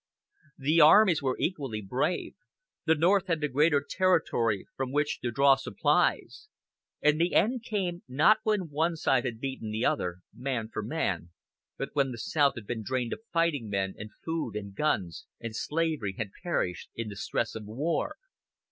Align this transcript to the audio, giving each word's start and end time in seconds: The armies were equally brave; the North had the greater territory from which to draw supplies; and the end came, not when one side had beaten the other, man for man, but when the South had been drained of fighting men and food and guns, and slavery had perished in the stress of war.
The 0.57 0.81
armies 0.81 1.21
were 1.21 1.37
equally 1.37 1.79
brave; 1.79 2.33
the 2.87 2.95
North 2.95 3.27
had 3.27 3.39
the 3.39 3.47
greater 3.47 3.85
territory 3.87 4.65
from 4.75 4.91
which 4.91 5.19
to 5.19 5.29
draw 5.29 5.53
supplies; 5.57 6.47
and 7.03 7.21
the 7.21 7.35
end 7.35 7.61
came, 7.61 8.01
not 8.07 8.39
when 8.41 8.71
one 8.71 8.95
side 8.95 9.25
had 9.25 9.39
beaten 9.39 9.69
the 9.69 9.85
other, 9.85 10.21
man 10.33 10.69
for 10.69 10.81
man, 10.81 11.29
but 11.77 11.89
when 11.93 12.11
the 12.11 12.17
South 12.17 12.55
had 12.55 12.65
been 12.65 12.81
drained 12.81 13.13
of 13.13 13.19
fighting 13.31 13.69
men 13.69 13.93
and 13.95 14.09
food 14.25 14.55
and 14.55 14.73
guns, 14.73 15.27
and 15.39 15.55
slavery 15.55 16.15
had 16.17 16.31
perished 16.41 16.89
in 16.95 17.07
the 17.07 17.15
stress 17.15 17.53
of 17.53 17.65
war. 17.65 18.17